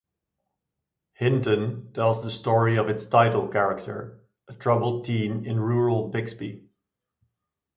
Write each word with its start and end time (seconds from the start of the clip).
Hinton 1.13 1.93
tells 1.93 2.23
the 2.23 2.31
story 2.31 2.77
of 2.77 2.89
its 2.89 3.05
title 3.05 3.47
character, 3.49 4.19
a 4.47 4.53
troubled 4.55 5.05
teen 5.05 5.45
in 5.45 5.59
rural 5.59 6.09
Bixby. 6.09 6.65